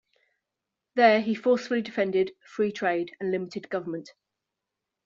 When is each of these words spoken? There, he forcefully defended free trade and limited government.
There, 0.95 1.21
he 1.21 1.35
forcefully 1.35 1.83
defended 1.83 2.31
free 2.43 2.71
trade 2.71 3.15
and 3.19 3.29
limited 3.29 3.69
government. 3.69 4.09